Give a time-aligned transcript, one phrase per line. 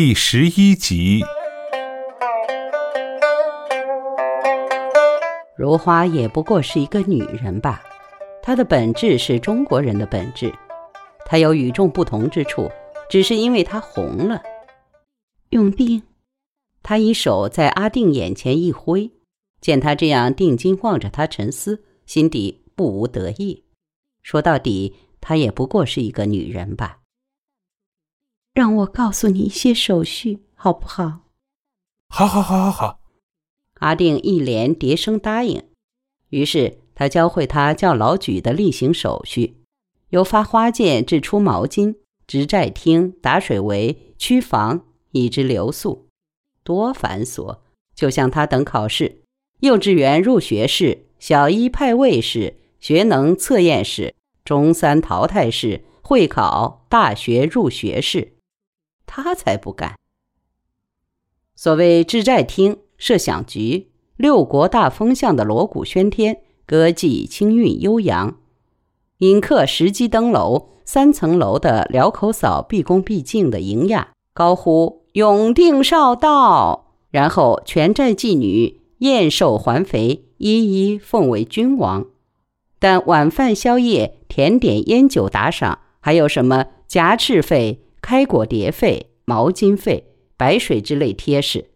[0.00, 1.24] 第十一集。
[5.56, 7.82] 如花也不过是一个女人吧，
[8.40, 10.54] 她的本质是中国人的本质，
[11.26, 12.70] 她有与众不同之处，
[13.10, 14.40] 只是因为她红了。
[15.50, 16.04] 永定，
[16.80, 19.10] 他一手在阿定眼前一挥，
[19.60, 23.64] 见他这样定睛望着他沉思，心底不无得意。
[24.22, 26.98] 说到底，她也不过是一个女人吧。
[28.58, 31.20] 让我告诉你一些手续，好不好？
[32.08, 33.00] 好，好，好，好，好。
[33.74, 35.62] 阿定一连叠声答应，
[36.30, 39.58] 于是他教会他叫老举的例行手续，
[40.08, 46.08] 由发花件至出毛巾、执债厅、打水围、区房，以至留宿，
[46.64, 47.58] 多繁琐。
[47.94, 49.22] 就像他等考试，
[49.60, 58.34] 幼稚园入学试、小一派位试、学能测验试、中三淘汰试、会考、大学入学试，
[59.08, 59.96] 他才不干。
[61.56, 62.76] 所谓知债厅。
[63.00, 68.38] 设想局，六国大风向的锣鼓喧天，歌伎清韵悠扬。
[69.18, 82.04] 迎客时机登楼，三层楼的辽口嫂毕恭毕敬的迎亚，高呼“永定少道”，然后全寨妓女燕瘦还肥，一一奉为君王。
[82.80, 91.72] 但晚饭、宵夜、甜点、烟酒打赏，还有什么夹翅费、开果碟费、毛巾费、白水之类贴士。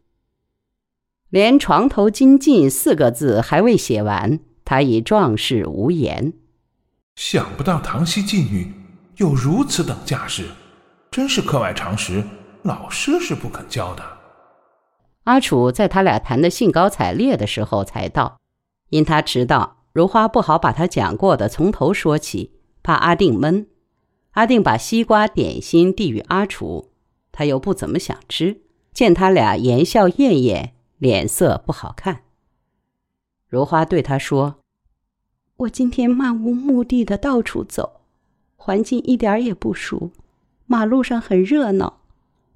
[1.28, 6.32] 连“床头金尽”四个字还未写完，他已壮士无言。
[7.16, 8.72] 想不到唐熙妓女
[9.18, 10.46] 有如此等架势，
[11.10, 12.24] 真是课外常识，
[12.62, 14.02] 老师是不肯教的。
[15.24, 18.38] 阿楚在他俩谈得兴高采烈的时候才到，
[18.88, 22.52] 因他迟到，如花不好把他讲过的从头说起，
[22.82, 23.66] 怕阿定闷。
[24.32, 26.90] 阿定把西瓜点心递与阿楚，
[27.30, 28.60] 他又不怎么想吃，
[28.92, 30.74] 见他俩言笑晏晏。
[30.98, 32.22] 脸色不好看。
[33.48, 34.60] 如花对他说
[35.58, 38.02] ：“我今天漫无目的的到处走，
[38.54, 40.12] 环境一点也不熟。
[40.64, 42.02] 马路上很热闹，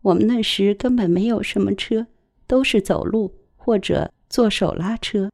[0.02, 2.06] 我们那时根本没有什么车，
[2.46, 5.32] 都是走路或者坐手拉车。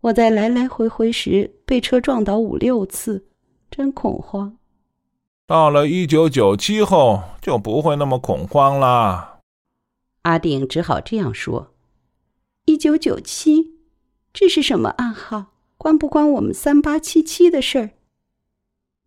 [0.00, 3.26] 我在来来回回时被车撞倒五六次，
[3.70, 4.56] 真恐慌。
[5.46, 9.38] 到了一九九七后就不会那么恐慌啦。”
[10.22, 11.72] 阿定只好这样说。
[12.64, 13.76] 一九九七，
[14.32, 15.52] 这是什么暗号？
[15.78, 17.90] 关不关我们三八七七的事儿？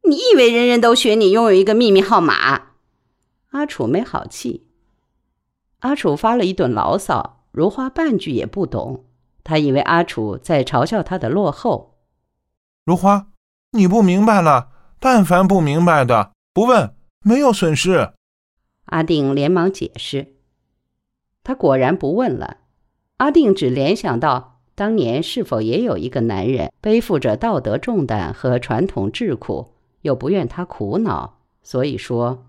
[0.04, 2.76] 你以为人人都学你拥有一个秘密号码？
[3.50, 4.66] 阿楚没好气。
[5.80, 9.04] 阿楚发了一顿牢骚，如花半句也不懂。
[9.44, 11.98] 他以为阿楚在嘲笑他的落后。
[12.86, 13.28] 如花，
[13.72, 14.70] 你不明白了。
[15.00, 16.94] 但凡不明白的，不问，
[17.24, 18.12] 没有损失。
[18.86, 20.36] 阿定连忙解释。
[21.44, 22.58] 他果然不问了。
[23.18, 29.70] 阿定只联想到当年是否也有一个男人背负着道德重担和传统桎梏，
[30.02, 32.46] 又不愿他苦恼，所以说：“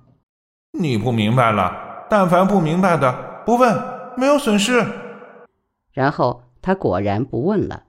[0.78, 2.06] 你不明白了。
[2.08, 3.76] 但凡不明白的，不问，
[4.16, 4.84] 没有损失。”
[5.92, 7.84] 然后他果然不问了。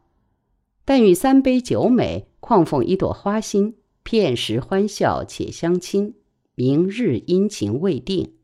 [0.85, 6.15] 但与三杯酒美，况奉一朵花心，片时欢笑且相亲，
[6.55, 8.35] 明日阴晴未定。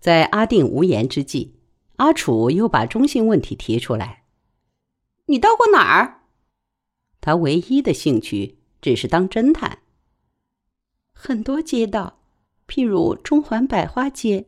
[0.00, 1.54] 在阿定无言之际。
[1.96, 4.24] 阿楚又把中性问题提出来
[5.26, 6.22] ：“你到过哪儿？”
[7.20, 9.78] 他唯一的兴趣只是当侦探。
[11.12, 12.18] 很多街道，
[12.66, 14.46] 譬如中环百花街，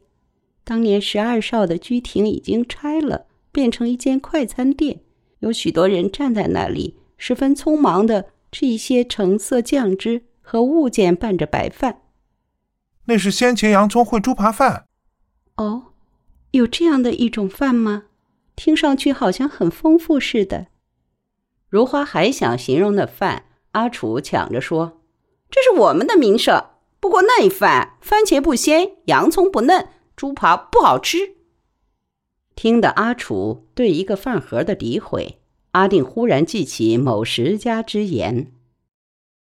[0.65, 5.03] 当年十二少的居亭已经拆了，变成一间快餐店，
[5.39, 12.03] 有许多人站在那里，十分匆忙的吃一些橙色酱汁和物件拌着白饭。
[13.07, 14.87] 那是鲜茄洋葱烩猪扒饭。
[15.57, 15.87] 哦。
[16.53, 18.05] 有这样的一种饭吗？
[18.55, 20.69] 听上去好像很丰富似的。
[21.69, 25.03] 如花还想形容那饭，阿楚抢着说
[25.51, 26.65] ：“这是我们的名声。
[27.01, 31.35] 不过那一饭番茄不鲜，洋葱不嫩，猪扒不好吃。”
[32.55, 35.41] 听得阿楚对一个饭盒的诋毁，
[35.75, 38.53] 阿定忽然记起某食家之言：“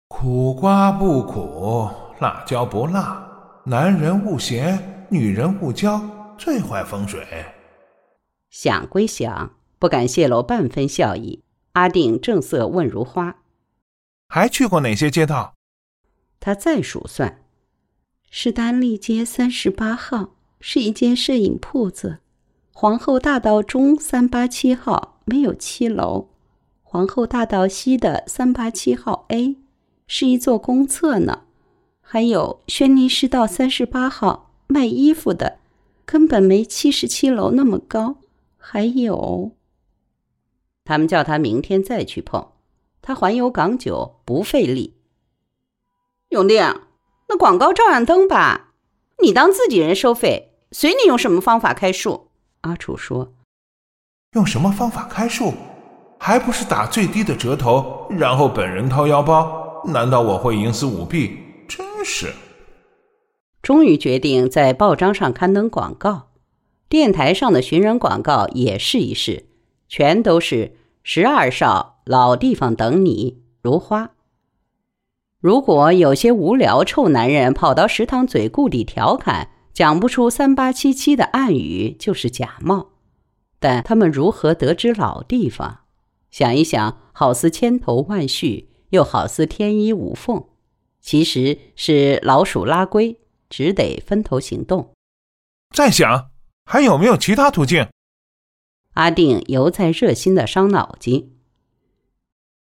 [0.08, 1.88] 苦瓜不苦，
[2.20, 5.98] 辣椒不辣，男人勿嫌，女人勿娇。”
[6.36, 7.26] 最坏风水。
[8.50, 11.42] 想归想，不敢泄露半分笑意。
[11.72, 13.38] 阿定正色问如花
[14.28, 15.54] ：“还去过哪些街道？”
[16.38, 17.42] 他再数算：
[18.30, 22.18] 是丹利街三十八号，是一间摄影铺子；
[22.72, 26.28] 皇后大道中三八七号没有七楼；
[26.82, 29.56] 皇后大道西的三八七号 A
[30.06, 31.44] 是一座公厕呢；
[32.00, 34.46] 还有轩尼诗道三十八号。
[34.70, 35.60] 卖衣服的，
[36.04, 38.16] 根本没七十七楼那么高。
[38.58, 39.52] 还有，
[40.84, 42.48] 他们叫他明天再去碰。
[43.00, 44.94] 他环游港九不费力。
[46.28, 46.62] 永定，
[47.30, 48.74] 那广告照样登吧，
[49.22, 52.28] 你当自己人收费，随你用什么方法开数。
[52.60, 53.32] 阿楚说
[54.38, 55.52] ：“用什么方法开数？
[56.16, 59.82] 还不是打最低的折头，然后本人掏腰包？
[59.86, 61.36] 难道我会营私舞弊？
[61.66, 62.32] 真是！”
[63.60, 66.28] 终于决定在报章上刊登广告，
[66.88, 69.46] 电台上的寻人广告也试一试，
[69.88, 74.10] 全都是十二少老地方等你，如花。
[75.40, 82.90] 如果有些无聊臭男人跑到食堂嘴故里调侃，讲不出三八七七的暗语，就是假冒。
[83.58, 85.80] 但他们如何得知老地方？
[86.30, 90.46] 想一想，好似千头万绪，又好似天衣无缝，
[91.00, 93.18] 其实是老鼠拉龟，
[93.48, 94.92] 只得分头行动。
[95.74, 96.30] 再想，
[96.64, 97.88] 还有没有其他途径？
[98.94, 101.36] 阿定犹在热心的伤脑筋。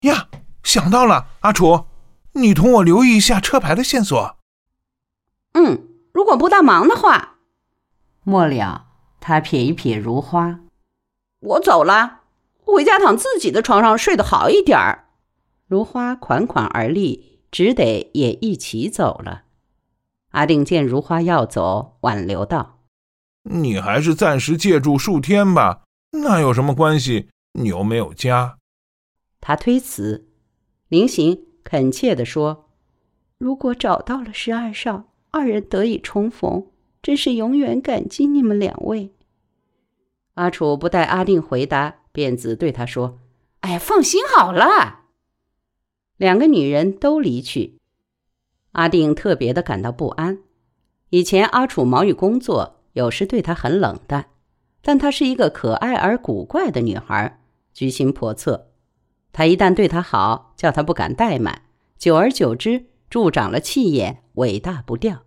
[0.01, 0.28] 呀，
[0.63, 1.86] 想到了，阿楚。
[2.34, 4.38] 你同我留意一下车牌的线索。
[5.54, 7.38] 嗯，如果不大忙的话。
[8.24, 8.88] 末了，
[9.19, 10.62] 他瞥一瞥如花。
[11.44, 12.22] 我走了，
[12.63, 15.10] 回家躺自己的床上睡得好一点儿。
[15.68, 19.44] 如花款款而立，只得也一起走了。
[20.31, 22.80] 阿定见如花要走，挽留道
[23.44, 25.81] ：“你还是暂时借住数天吧，
[26.12, 27.30] 那有什么关系？
[27.54, 28.57] 你又没有家。”
[29.42, 30.30] 他推辞，
[30.88, 31.45] 临行。
[31.63, 32.69] 恳切地说
[33.38, 36.68] ：“如果找到了十二少，二人得以重逢，
[37.01, 39.13] 真是永远感激你们两位。”
[40.35, 43.19] 阿楚不待阿定回答，便只对他说
[43.62, 45.01] ：“哎，放心好了。”
[46.18, 47.80] 两个女人都离去，
[48.71, 50.39] 阿定特别的感到不安。
[51.09, 54.30] 以前阿楚忙于工作，有时对他很冷淡，
[54.81, 57.39] 但她是一个可爱而古怪的女孩，
[57.74, 58.71] 居心叵测。
[59.31, 61.63] 他一旦对她好，叫她不敢怠慢，
[61.97, 65.24] 久而久之，助长了气焰，尾大不掉。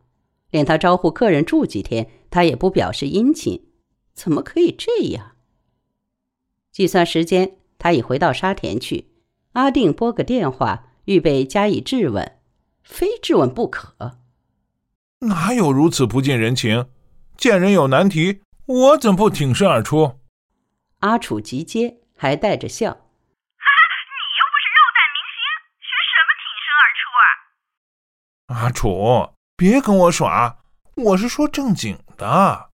[0.50, 3.69] 连他招呼客人住几天，他也不表示殷勤，
[4.17, 5.37] 怎么可以这样？
[6.73, 9.13] 计算时间，他已回到沙田去。
[9.53, 12.39] 阿定拨个电话，预备加以质问，
[12.83, 14.19] 非质问不可。
[15.21, 16.91] 哪有如此不近人情？
[17.37, 20.21] 见人有难题，我怎不挺身而出？
[21.01, 22.89] 阿楚急接，还带着笑。
[22.89, 25.39] 你又不是肉蛋明星，
[25.81, 30.59] 学什么挺身而出啊阿楚，别跟我耍，
[30.95, 32.66] 我是说正经的。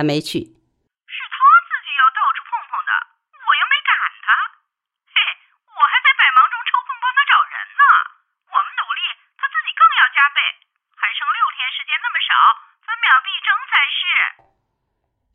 [0.00, 1.36] 他没去，是他
[1.68, 2.92] 自己要到处碰碰的，
[3.36, 3.92] 我又没赶
[4.24, 4.32] 他。
[5.12, 5.16] 嘿，
[5.60, 7.84] 我还在百忙中抽空帮他找人呢。
[8.48, 9.00] 我们努力，
[9.36, 10.40] 他自己更要加倍。
[10.96, 12.32] 还剩六天时间那么少，
[12.80, 14.00] 分秒必争才是。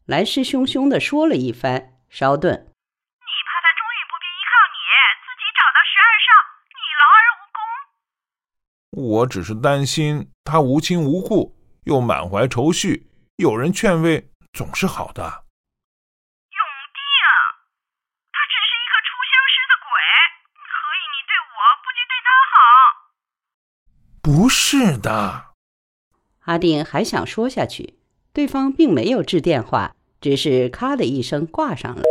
[0.10, 2.74] 来势汹汹的说了一番，稍顿。
[8.98, 15.22] 我只是担心他无亲无故，又满怀愁绪，有人劝慰总是好的。
[15.22, 15.28] 永
[16.96, 17.04] 定，
[18.32, 19.92] 他只是一个出相识的鬼，
[20.56, 22.58] 何以你对我不及对他好？
[24.24, 25.52] 不是的。
[26.46, 28.00] 阿定还想说下去，
[28.32, 32.04] 对方并没有致电话，只是咔的一声挂上了。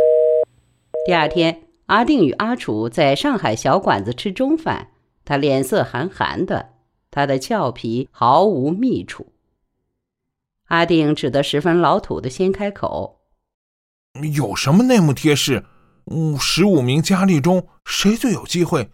[1.06, 4.92] 第二天，阿定与阿楚在上海小馆子吃中饭，
[5.24, 6.74] 他脸色寒寒的。
[7.10, 9.33] 他的俏皮毫无觅处。
[10.74, 13.20] 阿定只得十分老土的先开口
[14.34, 15.64] ：“有什么内幕贴士？
[16.06, 18.90] 五十五名佳丽中谁最有机会？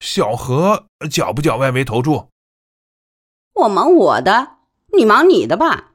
[0.00, 2.28] 小何缴不缴外围投注？
[3.54, 4.58] 我忙我的，
[4.96, 5.92] 你忙你的吧。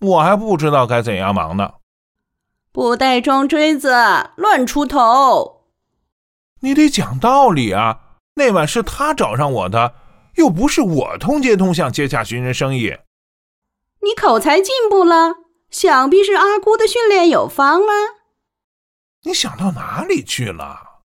[0.00, 1.74] 我还不知道该怎样忙呢。
[2.70, 3.90] 不带装锥子，
[4.36, 5.62] 乱出头。
[6.60, 8.18] 你得讲道理啊！
[8.34, 9.94] 那晚是他找上我的。”
[10.36, 12.96] 又不是我通街通巷接洽寻人生意，
[14.02, 15.34] 你口才进步了，
[15.70, 17.86] 想必是阿姑的训练有方了。
[19.24, 21.02] 你想到哪里去了？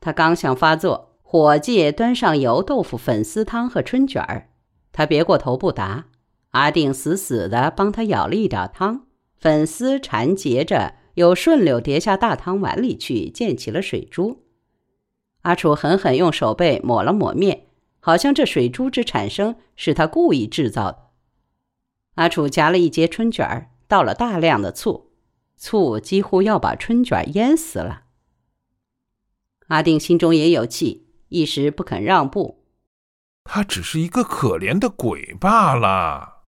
[0.00, 4.50] 他刚想发作，伙计端上油豆腐粉丝汤和春卷儿，
[4.92, 6.04] 他别过头不答。
[6.50, 9.06] 阿定死死的帮他舀了一点汤，
[9.36, 14.44] 粉丝缠结着，又顺溜叠下大汤碗里去，溅起了水珠。
[15.42, 17.66] 阿楚狠狠用手背抹了抹面。
[17.98, 21.03] 好像这水珠之产生是他故意制造的。
[22.14, 25.12] 阿楚夹了一截春卷儿，倒了大量的醋，
[25.56, 28.04] 醋几乎要把春卷淹死了。
[29.68, 32.64] 阿定心中也有气，一时不肯让步。
[33.42, 36.44] 他只是一个可怜的鬼罢了。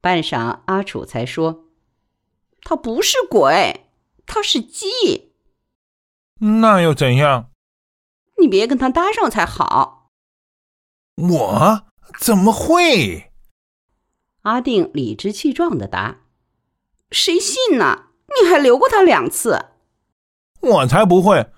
[0.00, 1.64] 半晌，阿楚才说
[2.62, 3.86] ：“他不是鬼，
[4.26, 5.32] 他是鸡。
[6.40, 7.50] 那又怎样？
[8.38, 10.10] 你别跟他搭上才好。”
[11.16, 11.86] 我
[12.18, 13.32] 怎么会？
[14.44, 16.20] 阿定理直气壮的答
[17.10, 18.06] ：“谁信呢？
[18.28, 19.66] 你还留过他两次。”
[20.60, 21.50] 我才不会！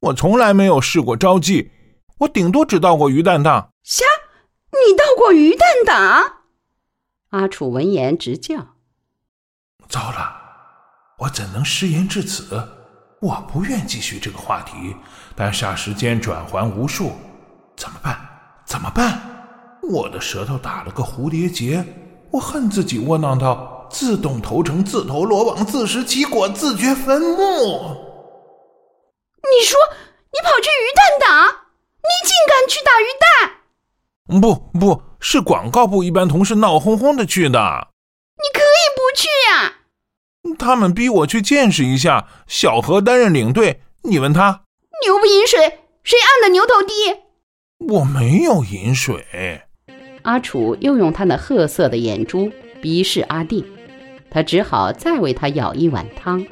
[0.00, 1.70] 我从来没有试过招妓，
[2.18, 3.72] 我顶多只到过鱼蛋档。
[3.82, 4.04] 瞎！
[4.70, 6.36] 你到过鱼蛋档？
[7.30, 8.76] 阿楚闻言直叫
[9.88, 10.36] ：“糟了！
[11.18, 12.66] 我怎能失言至此？
[13.20, 14.96] 我不愿继续这个话题，
[15.36, 17.12] 但霎时间转环无数，
[17.76, 18.18] 怎么办？
[18.64, 19.20] 怎么办？
[19.82, 21.84] 我的舌头打了个蝴蝶结，
[22.32, 27.36] 我恨自己窝囊到自动投诚，自投罗网，自食其果，自掘坟墓。”
[29.42, 29.78] 你说
[30.32, 33.26] 你跑去鱼蛋打，你竟敢去打鱼蛋？
[34.40, 37.88] 不，不是广告部一班同事闹哄哄的去的。
[38.36, 39.78] 你可以不去呀。
[40.58, 42.28] 他们逼我去见识一下。
[42.46, 44.64] 小何担任领队，你问他
[45.04, 46.92] 牛不饮水，谁按的牛头低？
[47.88, 49.66] 我没有饮水。
[50.22, 52.50] 阿楚又用他那褐色的眼珠
[52.82, 53.64] 鄙视阿弟
[54.30, 56.44] 他只好再为他舀一碗汤。